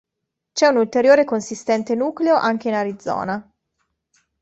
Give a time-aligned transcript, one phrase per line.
[0.51, 3.51] C'è un ulteriore consistente nucleo anche in Arizona.